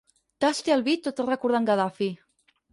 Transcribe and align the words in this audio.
Tasti 0.45 0.73
el 0.77 0.81
vi 0.87 0.95
tot 1.09 1.23
recordant 1.29 1.71
Gadafi. 1.71 2.11